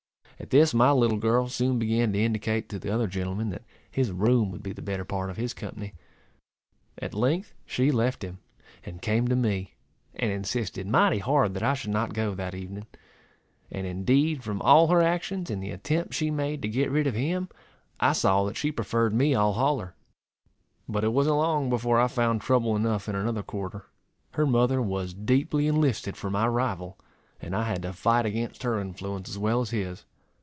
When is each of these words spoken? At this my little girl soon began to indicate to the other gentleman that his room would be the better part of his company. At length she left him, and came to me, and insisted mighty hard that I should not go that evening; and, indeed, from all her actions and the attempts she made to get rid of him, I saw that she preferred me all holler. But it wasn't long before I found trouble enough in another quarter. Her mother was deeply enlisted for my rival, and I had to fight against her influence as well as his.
At 0.41 0.49
this 0.49 0.73
my 0.73 0.89
little 0.91 1.19
girl 1.19 1.47
soon 1.49 1.77
began 1.77 2.13
to 2.13 2.19
indicate 2.19 2.67
to 2.69 2.79
the 2.79 2.91
other 2.91 3.05
gentleman 3.05 3.51
that 3.51 3.61
his 3.91 4.11
room 4.11 4.49
would 4.49 4.63
be 4.63 4.73
the 4.73 4.81
better 4.81 5.05
part 5.05 5.29
of 5.29 5.37
his 5.37 5.53
company. 5.53 5.93
At 6.97 7.13
length 7.13 7.53
she 7.63 7.91
left 7.91 8.23
him, 8.23 8.39
and 8.83 9.03
came 9.03 9.27
to 9.27 9.35
me, 9.35 9.75
and 10.15 10.31
insisted 10.31 10.87
mighty 10.87 11.19
hard 11.19 11.53
that 11.53 11.61
I 11.61 11.75
should 11.75 11.91
not 11.91 12.15
go 12.15 12.33
that 12.33 12.55
evening; 12.55 12.87
and, 13.69 13.85
indeed, 13.85 14.43
from 14.43 14.63
all 14.63 14.87
her 14.87 15.03
actions 15.03 15.51
and 15.51 15.61
the 15.61 15.69
attempts 15.69 16.17
she 16.17 16.31
made 16.31 16.63
to 16.63 16.67
get 16.67 16.89
rid 16.89 17.05
of 17.05 17.13
him, 17.13 17.47
I 17.99 18.13
saw 18.13 18.43
that 18.45 18.57
she 18.57 18.71
preferred 18.71 19.13
me 19.13 19.35
all 19.35 19.53
holler. 19.53 19.93
But 20.89 21.03
it 21.03 21.13
wasn't 21.13 21.35
long 21.35 21.69
before 21.69 21.99
I 21.99 22.07
found 22.07 22.41
trouble 22.41 22.75
enough 22.75 23.07
in 23.07 23.13
another 23.13 23.43
quarter. 23.43 23.85
Her 24.31 24.47
mother 24.47 24.81
was 24.81 25.13
deeply 25.13 25.67
enlisted 25.67 26.17
for 26.17 26.31
my 26.31 26.47
rival, 26.47 26.97
and 27.39 27.55
I 27.55 27.65
had 27.65 27.83
to 27.83 27.93
fight 27.93 28.25
against 28.25 28.63
her 28.63 28.81
influence 28.81 29.29
as 29.29 29.37
well 29.37 29.61
as 29.61 29.69
his. 29.69 30.03